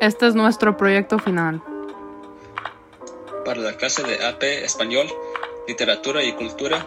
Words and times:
Este 0.00 0.26
es 0.26 0.34
nuestro 0.34 0.78
proyecto 0.78 1.18
final. 1.18 1.62
Para 3.44 3.60
la 3.60 3.76
clase 3.76 4.02
de 4.02 4.24
AP 4.24 4.42
Español, 4.64 5.06
Literatura 5.68 6.22
y 6.24 6.32
Cultura 6.32 6.86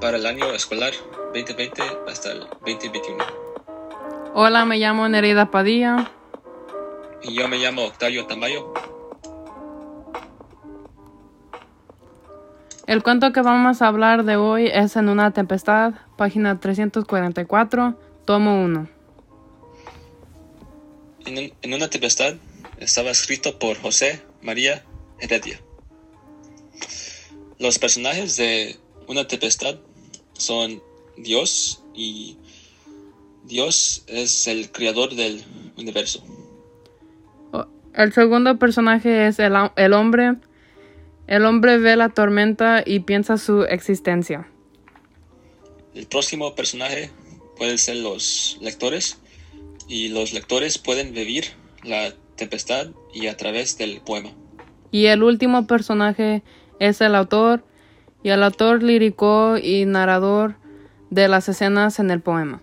para 0.00 0.16
el 0.16 0.24
año 0.24 0.52
escolar 0.52 0.92
2020 1.34 1.82
hasta 2.08 2.30
el 2.30 2.46
2021. 2.64 3.24
Hola, 4.34 4.64
me 4.64 4.78
llamo 4.78 5.08
Nereida 5.08 5.50
Padilla. 5.50 6.08
Y 7.24 7.34
yo 7.34 7.48
me 7.48 7.58
llamo 7.58 7.86
Octavio 7.86 8.24
Tamayo. 8.26 8.74
El 12.86 13.02
cuento 13.02 13.32
que 13.32 13.42
vamos 13.42 13.82
a 13.82 13.88
hablar 13.88 14.22
de 14.22 14.36
hoy 14.36 14.68
es 14.72 14.94
En 14.94 15.08
una 15.08 15.32
tempestad, 15.32 15.94
página 16.16 16.60
344, 16.60 17.94
tomo 18.24 18.62
1. 18.62 18.99
En, 21.30 21.38
un- 21.38 21.52
en 21.62 21.74
una 21.74 21.88
tempestad 21.88 22.34
estaba 22.80 23.10
escrito 23.10 23.56
por 23.60 23.76
José 23.80 24.20
María 24.42 24.84
Heredia. 25.20 25.60
Los 27.60 27.78
personajes 27.78 28.36
de 28.36 28.76
una 29.06 29.28
tempestad 29.28 29.76
son 30.32 30.82
Dios 31.16 31.84
y 31.94 32.36
Dios 33.44 34.02
es 34.08 34.48
el 34.48 34.72
creador 34.72 35.14
del 35.14 35.44
universo. 35.76 36.24
O- 37.52 37.66
El 37.94 38.12
segundo 38.12 38.58
personaje 38.58 39.28
es 39.28 39.38
el, 39.38 39.52
el 39.76 39.92
hombre. 39.92 40.34
El 41.28 41.44
hombre 41.44 41.78
ve 41.78 41.94
la 41.94 42.08
tormenta 42.08 42.82
y 42.84 43.00
piensa 43.00 43.38
su 43.38 43.62
existencia. 43.62 44.48
El 45.94 46.06
próximo 46.08 46.56
personaje 46.56 47.12
pueden 47.56 47.78
ser 47.78 47.98
los 47.98 48.58
lectores 48.60 49.18
y 49.90 50.08
los 50.08 50.32
lectores 50.32 50.78
pueden 50.78 51.12
vivir 51.12 51.46
la 51.82 52.12
tempestad 52.36 52.86
y 53.12 53.26
a 53.26 53.36
través 53.36 53.76
del 53.76 54.00
poema. 54.00 54.30
Y 54.92 55.06
el 55.06 55.24
último 55.24 55.66
personaje 55.66 56.44
es 56.78 57.00
el 57.00 57.16
autor 57.16 57.64
y 58.22 58.30
el 58.30 58.44
autor 58.44 58.84
lírico 58.84 59.58
y 59.58 59.84
narrador 59.86 60.54
de 61.10 61.26
las 61.26 61.48
escenas 61.48 61.98
en 61.98 62.12
el 62.12 62.20
poema. 62.20 62.62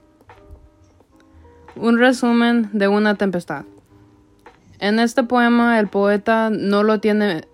Un 1.75 1.99
resumen 1.99 2.69
de 2.71 2.87
una 2.87 3.15
tempestad. 3.15 3.65
En 4.79 4.99
este 4.99 5.23
poema 5.23 5.79
el 5.79 5.87
poeta 5.89 6.49
no 6.49 6.83
lo 6.83 7.01
tiene 7.01 7.45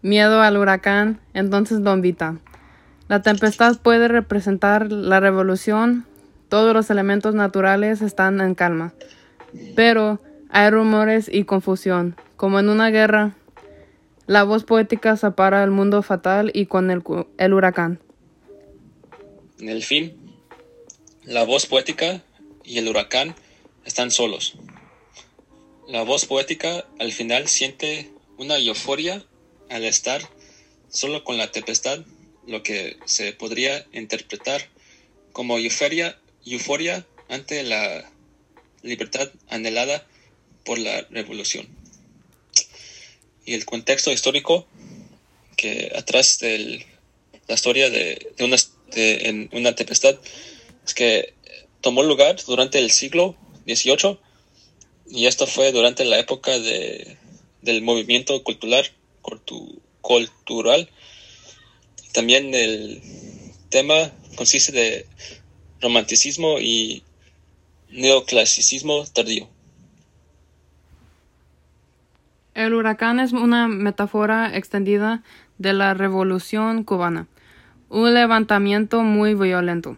miedo 0.00 0.40
al 0.40 0.56
huracán, 0.56 1.20
entonces 1.34 1.80
lo 1.80 1.92
invita. 1.92 2.38
La 3.08 3.20
tempestad 3.20 3.78
puede 3.78 4.08
representar 4.08 4.90
la 4.90 5.20
revolución, 5.20 6.06
todos 6.52 6.74
los 6.74 6.90
elementos 6.90 7.34
naturales 7.34 8.02
están 8.02 8.38
en 8.42 8.54
calma, 8.54 8.92
pero 9.74 10.20
hay 10.50 10.68
rumores 10.68 11.30
y 11.32 11.44
confusión, 11.44 12.14
como 12.36 12.60
en 12.60 12.68
una 12.68 12.90
guerra. 12.90 13.34
La 14.26 14.42
voz 14.42 14.64
poética 14.64 15.16
separa 15.16 15.64
el 15.64 15.70
mundo 15.70 16.02
fatal 16.02 16.50
y 16.52 16.66
con 16.66 16.90
el, 16.90 17.02
el 17.38 17.54
huracán. 17.54 18.00
En 19.60 19.70
el 19.70 19.82
fin, 19.82 20.14
la 21.24 21.44
voz 21.44 21.64
poética 21.64 22.22
y 22.64 22.76
el 22.76 22.86
huracán 22.86 23.34
están 23.86 24.10
solos. 24.10 24.58
La 25.88 26.02
voz 26.02 26.26
poética 26.26 26.84
al 26.98 27.12
final 27.12 27.48
siente 27.48 28.10
una 28.36 28.58
euforia 28.58 29.24
al 29.70 29.84
estar 29.84 30.20
solo 30.90 31.24
con 31.24 31.38
la 31.38 31.50
tempestad, 31.50 32.04
lo 32.46 32.62
que 32.62 32.98
se 33.06 33.32
podría 33.32 33.86
interpretar 33.94 34.60
como 35.32 35.56
euforia, 35.56 36.18
euforia 36.46 37.06
ante 37.28 37.62
la 37.62 38.10
libertad 38.82 39.30
anhelada 39.48 40.06
por 40.64 40.78
la 40.78 41.02
revolución. 41.10 41.68
Y 43.44 43.54
el 43.54 43.64
contexto 43.64 44.12
histórico 44.12 44.66
que 45.56 45.92
atrás 45.96 46.38
de 46.40 46.86
la 47.48 47.54
historia 47.54 47.90
de, 47.90 48.32
una, 48.40 48.56
en 48.94 49.48
una 49.52 49.74
tempestad 49.74 50.16
es 50.86 50.94
que 50.94 51.34
tomó 51.80 52.02
lugar 52.02 52.36
durante 52.46 52.78
el 52.78 52.90
siglo 52.90 53.36
XVIII 53.66 54.18
y 55.10 55.26
esto 55.26 55.46
fue 55.46 55.72
durante 55.72 56.04
la 56.04 56.18
época 56.18 56.58
de, 56.58 57.16
del 57.60 57.82
movimiento 57.82 58.42
cultural, 58.44 58.90
cultu- 59.22 59.80
cultural. 60.00 60.88
También 62.12 62.54
el 62.54 63.02
tema 63.68 64.12
consiste 64.36 64.72
de 64.72 65.06
romanticismo 65.82 66.58
y 66.60 67.02
neoclasicismo 67.90 69.04
tardío. 69.12 69.48
El 72.54 72.74
huracán 72.74 73.18
es 73.18 73.32
una 73.32 73.68
metáfora 73.68 74.56
extendida 74.56 75.22
de 75.58 75.72
la 75.72 75.94
revolución 75.94 76.84
cubana, 76.84 77.26
un 77.88 78.14
levantamiento 78.14 79.02
muy 79.02 79.34
violento. 79.34 79.96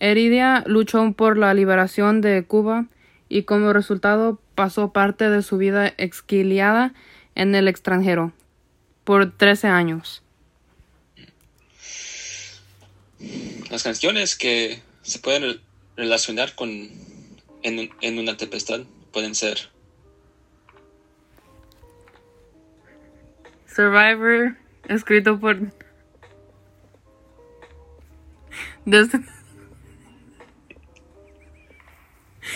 Heredia 0.00 0.64
luchó 0.66 1.12
por 1.12 1.36
la 1.36 1.54
liberación 1.54 2.20
de 2.20 2.44
Cuba 2.44 2.86
y 3.28 3.42
como 3.44 3.72
resultado 3.72 4.40
pasó 4.54 4.92
parte 4.92 5.30
de 5.30 5.42
su 5.42 5.58
vida 5.58 5.86
exiliada 5.96 6.92
en 7.34 7.54
el 7.54 7.68
extranjero 7.68 8.32
por 9.04 9.30
13 9.30 9.68
años. 9.68 10.22
Las 13.70 13.84
canciones 13.84 14.34
que 14.36 14.82
se 15.10 15.18
pueden 15.18 15.42
re- 15.42 15.60
relacionar 15.96 16.54
con 16.54 16.70
en, 16.70 17.78
un- 17.78 17.90
en 18.00 18.18
una 18.18 18.36
tempestad 18.36 18.80
pueden 19.12 19.34
ser 19.34 19.68
Survivor, 23.66 24.56
escrito 24.88 25.38
por 25.38 25.58
Desde- 28.84 29.20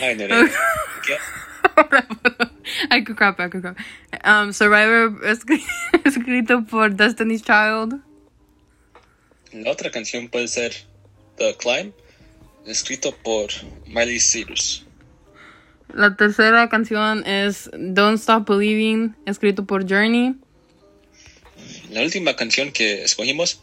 Ay, 0.00 0.16
Nereida, 0.16 0.50
¿qué? 1.06 1.16
I 2.90 3.04
could 3.04 3.16
crap, 3.16 3.38
I 3.38 3.48
could 3.48 3.62
crap. 3.62 3.76
Um, 4.24 4.52
Survivor, 4.52 5.10
escri- 5.24 5.64
escrito 6.04 6.64
por 6.64 6.94
Destiny's 6.94 7.42
Child. 7.42 8.00
La 9.52 9.70
otra 9.70 9.90
canción 9.92 10.28
puede 10.28 10.48
ser 10.48 10.72
The 11.36 11.56
Climb, 11.56 11.92
escrito 12.66 13.14
por 13.22 13.48
Miley 13.86 14.20
Cyrus. 14.20 14.84
La 15.92 16.16
tercera 16.16 16.68
canción 16.68 17.26
es 17.26 17.70
Don't 17.78 18.18
Stop 18.18 18.48
Believing, 18.48 19.14
escrito 19.26 19.64
por 19.64 19.88
Journey. 19.88 20.34
La 21.90 22.02
última 22.02 22.34
canción 22.34 22.72
que 22.72 23.04
escogimos 23.04 23.60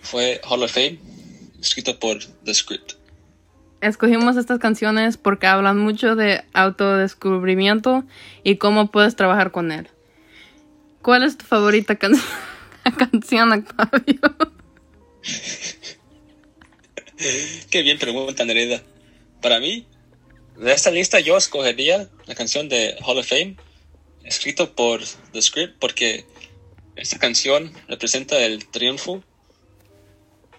fue 0.00 0.40
Hall 0.48 0.62
of 0.62 0.72
Fame, 0.72 0.98
escrito 1.60 1.98
por 1.98 2.24
The 2.44 2.54
Script. 2.54 2.92
Escogimos 3.80 4.36
estas 4.36 4.58
canciones 4.58 5.16
porque 5.18 5.46
hablan 5.46 5.78
mucho 5.78 6.16
de 6.16 6.42
autodescubrimiento 6.52 8.04
y 8.42 8.56
cómo 8.56 8.90
puedes 8.90 9.14
trabajar 9.14 9.52
con 9.52 9.70
él. 9.70 9.88
¿Cuál 11.02 11.22
es 11.22 11.36
tu 11.38 11.44
favorita 11.44 11.96
can- 11.96 12.14
canción, 12.98 13.52
Octavio? 13.52 14.20
Qué 17.70 17.82
bien 17.82 17.98
pregunta, 17.98 18.44
Nereida. 18.44 18.82
Para 19.42 19.58
mí, 19.60 19.86
de 20.56 20.72
esta 20.72 20.90
lista 20.90 21.20
yo 21.20 21.36
escogería 21.36 22.08
la 22.26 22.34
canción 22.34 22.68
de 22.68 22.96
Hall 23.04 23.18
of 23.18 23.26
Fame, 23.26 23.56
escrito 24.24 24.74
por 24.74 25.02
The 25.32 25.42
Script, 25.42 25.78
porque 25.78 26.24
esta 26.96 27.18
canción 27.18 27.72
representa 27.88 28.44
el 28.44 28.68
triunfo 28.68 29.22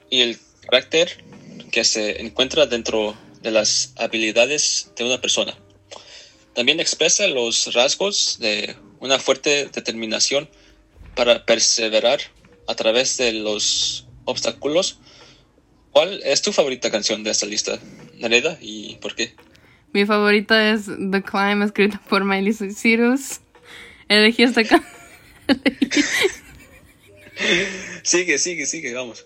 y 0.10 0.22
el 0.22 0.40
carácter 0.62 1.24
que 1.72 1.84
se 1.84 2.22
encuentra 2.22 2.66
dentro 2.66 3.16
de 3.42 3.52
las 3.52 3.94
habilidades 3.98 4.92
de 4.98 5.04
una 5.06 5.22
persona. 5.22 5.58
También 6.54 6.80
expresa 6.80 7.28
los 7.28 7.74
rasgos 7.74 8.38
de 8.40 8.76
una 9.00 9.20
fuerte 9.20 9.66
determinación 9.66 10.50
para 11.16 11.46
perseverar 11.46 12.20
a 12.68 12.76
través 12.76 13.18
de 13.18 13.34
los 13.34 14.08
obstáculos. 14.26 15.00
¿Cuál 16.00 16.22
es 16.24 16.42
tu 16.42 16.54
favorita 16.54 16.90
canción 16.90 17.26
de 17.26 17.32
esta 17.32 17.46
lista, 17.46 17.78
Nareda, 18.20 18.58
y 18.62 18.96
por 19.02 19.16
qué? 19.16 19.34
Mi 19.92 20.06
favorita 20.06 20.72
es 20.72 20.86
The 20.86 21.22
Climb, 21.22 21.62
escrita 21.62 22.02
por 22.08 22.24
Miley 22.24 22.54
Cyrus. 22.54 23.42
Elegí 24.08 24.44
esta 24.44 24.64
canción. 24.64 24.94
Sigue, 28.04 28.38
sigue, 28.38 28.66
sigue, 28.66 28.94
vamos. 28.94 29.26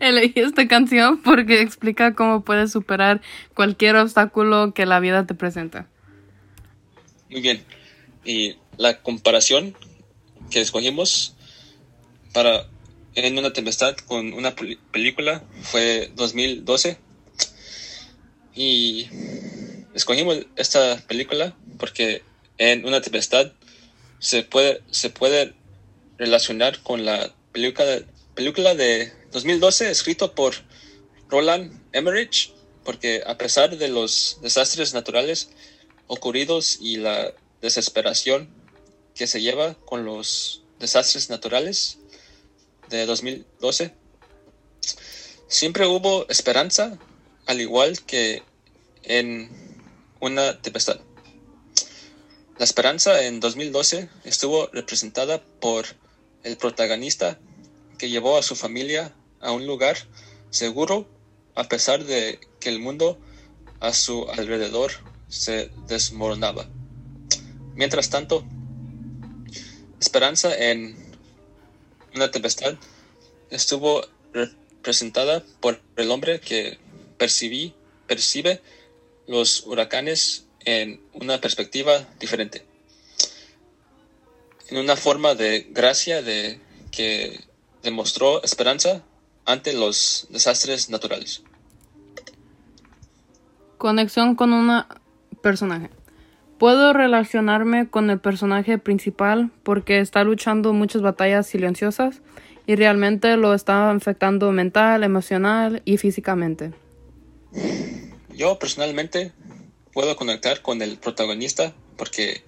Elegí 0.00 0.40
esta 0.40 0.66
canción 0.66 1.20
porque 1.20 1.60
explica 1.60 2.14
cómo 2.14 2.42
puedes 2.44 2.72
superar 2.72 3.20
cualquier 3.52 3.96
obstáculo 3.96 4.72
que 4.72 4.86
la 4.86 5.00
vida 5.00 5.26
te 5.26 5.34
presenta. 5.34 5.86
Muy 7.28 7.42
bien. 7.42 7.62
Y 8.24 8.56
la 8.78 9.02
comparación 9.02 9.76
que 10.50 10.62
escogimos 10.62 11.36
para 12.32 12.70
En 13.14 13.36
una 13.36 13.52
tempestad 13.52 13.94
con 14.06 14.32
una 14.32 14.54
película 14.54 15.44
fue 15.62 16.10
2012. 16.14 16.96
Y 18.54 19.08
escogimos 19.94 20.46
esta 20.56 20.96
película 21.06 21.54
porque 21.78 22.22
en 22.56 22.86
una 22.86 23.02
tempestad 23.02 23.52
se 24.18 24.44
puede, 24.44 24.82
se 24.90 25.10
puede 25.10 25.54
relacionar 26.16 26.82
con 26.82 27.04
la 27.04 27.34
película, 27.52 28.00
película 28.34 28.74
de 28.74 29.12
2012 29.32 29.90
escrito 29.90 30.34
por 30.34 30.54
Roland 31.28 31.82
Emmerich, 31.92 32.52
porque 32.82 33.22
a 33.26 33.36
pesar 33.36 33.76
de 33.76 33.88
los 33.88 34.38
desastres 34.40 34.94
naturales 34.94 35.50
ocurridos 36.06 36.78
y 36.80 36.96
la 36.96 37.34
desesperación 37.60 38.48
que 39.14 39.26
se 39.26 39.42
lleva 39.42 39.74
con 39.74 40.06
los 40.06 40.62
desastres 40.78 41.28
naturales 41.28 41.98
de 42.92 43.06
2012, 43.06 43.94
siempre 45.48 45.86
hubo 45.86 46.28
esperanza, 46.28 46.98
al 47.46 47.60
igual 47.60 48.00
que 48.04 48.42
en 49.02 49.50
una 50.20 50.60
tempestad. 50.60 51.00
La 52.58 52.64
esperanza 52.64 53.24
en 53.24 53.40
2012 53.40 54.08
estuvo 54.24 54.68
representada 54.68 55.42
por 55.60 55.86
el 56.44 56.56
protagonista 56.56 57.38
que 57.98 58.10
llevó 58.10 58.38
a 58.38 58.42
su 58.42 58.54
familia 58.54 59.14
a 59.40 59.52
un 59.52 59.66
lugar 59.66 59.96
seguro 60.50 61.08
a 61.54 61.64
pesar 61.64 62.04
de 62.04 62.38
que 62.60 62.68
el 62.68 62.78
mundo 62.78 63.18
a 63.80 63.92
su 63.92 64.28
alrededor 64.28 64.92
se 65.28 65.70
desmoronaba. 65.88 66.68
Mientras 67.74 68.10
tanto, 68.10 68.44
esperanza 69.98 70.54
en 70.54 71.01
una 72.14 72.30
tempestad 72.30 72.74
estuvo 73.50 74.02
representada 74.32 75.42
por 75.60 75.80
el 75.96 76.10
hombre 76.10 76.40
que 76.40 76.78
percibí, 77.18 77.74
percibe 78.06 78.60
los 79.26 79.64
huracanes 79.66 80.46
en 80.64 81.00
una 81.12 81.40
perspectiva 81.40 82.06
diferente, 82.18 82.64
en 84.68 84.78
una 84.78 84.96
forma 84.96 85.34
de 85.34 85.66
gracia 85.70 86.22
de 86.22 86.60
que 86.90 87.40
demostró 87.82 88.42
esperanza 88.42 89.02
ante 89.44 89.72
los 89.72 90.26
desastres 90.30 90.88
naturales. 90.88 91.42
Conexión 93.78 94.36
con 94.36 94.52
un 94.52 94.84
personaje. 95.42 95.90
Puedo 96.62 96.92
relacionarme 96.92 97.90
con 97.90 98.08
el 98.08 98.20
personaje 98.20 98.78
principal 98.78 99.50
porque 99.64 99.98
está 99.98 100.22
luchando 100.22 100.72
muchas 100.72 101.02
batallas 101.02 101.48
silenciosas 101.48 102.20
y 102.68 102.76
realmente 102.76 103.36
lo 103.36 103.52
está 103.52 103.90
afectando 103.90 104.52
mental, 104.52 105.02
emocional 105.02 105.82
y 105.84 105.96
físicamente. 105.96 106.72
Yo 108.32 108.60
personalmente 108.60 109.32
puedo 109.92 110.14
conectar 110.14 110.62
con 110.62 110.82
el 110.82 110.98
protagonista 110.98 111.74
porque 111.96 112.44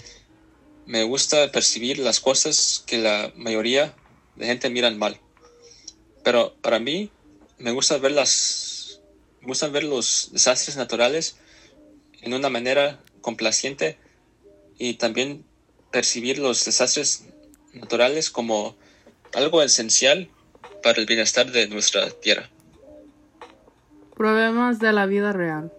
me 0.86 1.02
gusta 1.02 1.50
percibir 1.50 1.98
las 1.98 2.20
cosas 2.20 2.84
que 2.86 2.98
la 2.98 3.32
mayoría 3.34 3.96
de 4.36 4.46
gente 4.46 4.70
miran 4.70 4.96
mal. 4.96 5.18
Pero 6.22 6.54
para 6.62 6.78
mí 6.78 7.10
me 7.58 7.72
gusta 7.72 7.98
ver 7.98 8.12
las 8.12 9.00
me 9.40 9.48
gusta 9.48 9.66
ver 9.66 9.82
los 9.82 10.30
desastres 10.32 10.76
naturales 10.76 11.36
en 12.22 12.32
una 12.32 12.48
manera 12.48 13.00
complaciente 13.20 13.98
y 14.78 14.94
también 14.94 15.44
percibir 15.90 16.38
los 16.38 16.64
desastres 16.64 17.24
naturales 17.72 18.30
como 18.30 18.76
algo 19.32 19.62
esencial 19.62 20.28
para 20.82 21.00
el 21.00 21.06
bienestar 21.06 21.50
de 21.50 21.68
nuestra 21.68 22.10
tierra. 22.10 22.48
Problemas 24.16 24.78
de 24.78 24.92
la 24.92 25.06
vida 25.06 25.32
real. 25.32 25.72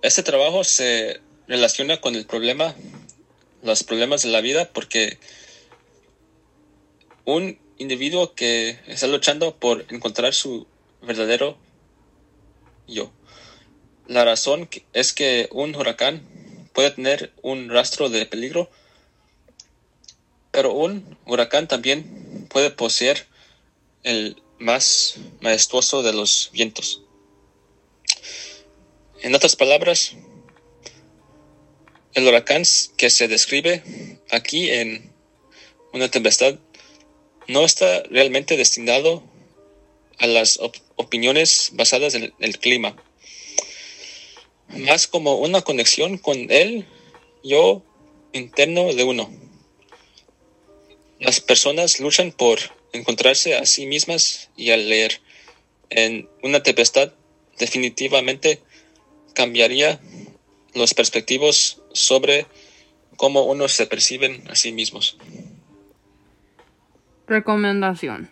Este 0.00 0.22
trabajo 0.22 0.64
se 0.64 1.20
relaciona 1.46 2.00
con 2.00 2.14
el 2.14 2.26
problema, 2.26 2.74
los 3.62 3.84
problemas 3.84 4.22
de 4.22 4.30
la 4.30 4.40
vida, 4.40 4.68
porque 4.72 5.18
un 7.24 7.58
individuo 7.78 8.34
que 8.34 8.78
está 8.86 9.06
luchando 9.06 9.56
por 9.56 9.84
encontrar 9.90 10.34
su 10.34 10.66
verdadero 11.02 11.56
yo. 12.88 13.12
La 14.06 14.24
razón 14.24 14.68
es 14.92 15.12
que 15.12 15.48
un 15.52 15.74
huracán 15.74 16.22
puede 16.72 16.90
tener 16.90 17.32
un 17.42 17.68
rastro 17.68 18.08
de 18.08 18.26
peligro, 18.26 18.70
pero 20.50 20.72
un 20.72 21.16
huracán 21.26 21.68
también 21.68 22.46
puede 22.48 22.70
poseer 22.70 23.26
el 24.02 24.42
más 24.58 25.16
majestuoso 25.40 26.02
de 26.02 26.12
los 26.12 26.50
vientos. 26.52 27.02
En 29.22 29.34
otras 29.34 29.56
palabras, 29.56 30.14
el 32.14 32.26
huracán 32.26 32.62
que 32.96 33.10
se 33.10 33.28
describe 33.28 34.18
aquí 34.30 34.70
en 34.70 35.12
una 35.92 36.10
tempestad 36.10 36.58
no 37.48 37.64
está 37.64 38.02
realmente 38.04 38.56
destinado 38.56 39.22
a 40.18 40.26
las 40.26 40.58
opiniones 40.96 41.70
basadas 41.72 42.14
en 42.14 42.32
el 42.38 42.58
clima, 42.58 42.96
más 44.78 45.06
como 45.06 45.36
una 45.36 45.62
conexión 45.62 46.18
con 46.18 46.50
el 46.50 46.86
yo 47.42 47.82
interno 48.32 48.92
de 48.92 49.04
uno. 49.04 49.30
Las 51.20 51.40
personas 51.40 52.00
luchan 52.00 52.32
por 52.32 52.58
encontrarse 52.92 53.56
a 53.56 53.66
sí 53.66 53.86
mismas 53.86 54.50
y 54.56 54.70
al 54.70 54.88
leer 54.88 55.20
en 55.90 56.28
una 56.42 56.62
tempestad 56.62 57.12
definitivamente 57.58 58.60
cambiaría 59.34 60.00
los 60.74 60.94
perspectivos 60.94 61.82
sobre 61.92 62.46
cómo 63.16 63.44
uno 63.44 63.68
se 63.68 63.86
perciben 63.86 64.42
a 64.50 64.54
sí 64.56 64.72
mismos. 64.72 65.16
Recomendación. 67.26 68.30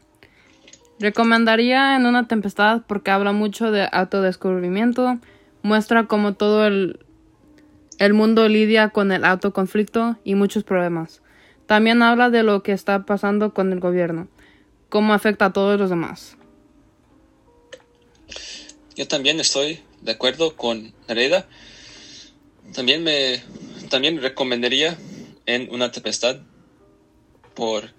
Recomendaría 0.99 1.97
en 1.97 2.07
una 2.07 2.29
tempestad 2.29 2.83
porque 2.87 3.11
habla 3.11 3.33
mucho 3.33 3.71
de 3.71 3.89
autodescubrimiento, 3.91 5.19
muestra 5.63 6.07
cómo 6.07 6.35
todo 6.35 6.67
el, 6.67 7.01
el 7.99 8.15
mundo 8.15 8.49
lidia 8.49 8.91
con 8.91 9.13
el 9.13 9.25
autoconflicto 9.25 10.17
y 10.25 10.35
muchos 10.35 10.65
problemas. 10.65 11.23
También 11.67 12.03
habla 12.03 12.31
de 12.31 12.43
lo 12.43 12.63
que 12.63 12.73
está 12.73 13.05
pasando 13.07 13.55
con 13.55 13.73
el 13.73 13.81
gobierno, 13.81 14.29
cómo 14.89 15.15
afecta 15.15 15.47
a 15.47 15.53
todos 15.53 15.79
los 15.79 15.91
demás. 15.91 16.37
Yo 18.97 19.07
también 19.07 19.41
estoy 19.41 19.81
de 20.03 20.13
acuerdo 20.13 20.57
con 20.57 20.93
Nereda. 21.09 21.47
También 22.75 23.03
me 23.03 23.43
también 23.89 24.21
recomendaría 24.23 24.97
en 25.47 25.69
una 25.73 25.91
tempestad 25.91 26.37
por 27.55 27.93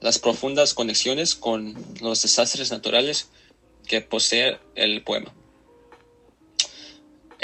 las 0.00 0.18
profundas 0.18 0.74
conexiones 0.74 1.34
con 1.34 1.74
los 2.00 2.22
desastres 2.22 2.70
naturales 2.70 3.28
que 3.86 4.00
posee 4.00 4.58
el 4.74 5.02
poema. 5.02 5.32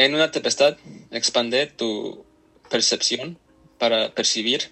En 0.00 0.14
una 0.14 0.30
tempestad, 0.30 0.78
expande 1.10 1.66
tu 1.66 2.24
percepción 2.70 3.38
para 3.76 4.14
percibir 4.14 4.70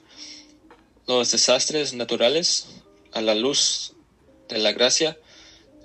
los 1.06 1.30
desastres 1.30 1.92
naturales 1.92 2.68
a 3.12 3.20
la 3.20 3.35
luz 3.35 3.92
de 4.49 4.56
la 4.56 4.73
gracia 4.73 5.18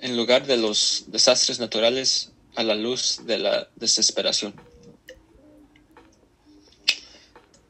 en 0.02 0.16
lugar 0.16 0.48
de 0.48 0.56
los 0.56 1.08
desastres 1.08 1.60
naturales 1.60 2.32
a 2.56 2.64
la 2.64 2.76
luz 2.76 3.26
de 3.26 3.38
la 3.38 3.68
desesperación. 3.76 4.54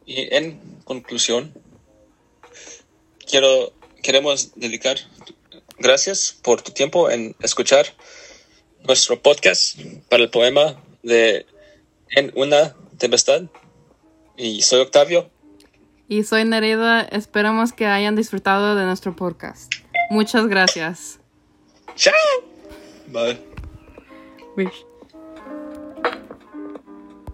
Y 0.05 0.31
en 0.31 0.61
conclusión, 0.83 1.55
quiero 3.25 3.73
queremos 4.03 4.51
dedicar 4.53 4.99
gracias 5.79 6.37
por 6.39 6.61
tu 6.61 6.71
tiempo 6.71 7.09
en 7.09 7.35
escuchar 7.41 7.87
nuestro 8.83 9.19
podcast 9.19 9.79
para 10.07 10.21
el 10.21 10.29
poema 10.29 10.79
de 11.01 11.47
En 12.15 12.31
una 12.35 12.75
tempestad. 12.97 13.43
Y 14.37 14.61
soy 14.61 14.81
Octavio. 14.81 15.29
Y 16.07 16.23
soy 16.23 16.45
Nerida. 16.45 17.01
Esperamos 17.01 17.73
que 17.73 17.87
hayan 17.87 18.15
disfrutado 18.15 18.75
de 18.75 18.85
nuestro 18.85 19.15
podcast. 19.15 19.73
Muchas 20.09 20.47
gracias. 20.47 21.19
Chao. 21.95 22.13
Bye. 23.07 23.39